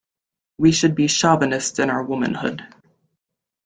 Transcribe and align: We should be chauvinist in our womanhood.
We 0.57 0.71
should 0.71 0.95
be 0.95 1.05
chauvinist 1.05 1.77
in 1.77 1.91
our 1.91 2.01
womanhood. 2.01 2.65